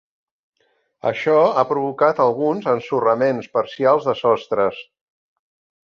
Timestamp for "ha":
1.41-1.65